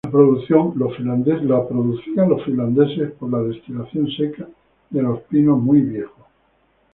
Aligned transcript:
Lo 0.03 0.09
producían 0.11 0.73
los 0.77 2.43
finlandeses 2.57 3.11
por 3.11 3.29
la 3.31 3.39
destilación 3.43 4.07
seca 4.17 4.49
de 4.89 4.99
los 4.99 5.19
pinos 5.29 5.59
muy 5.61 5.81
viejos. 5.81 6.25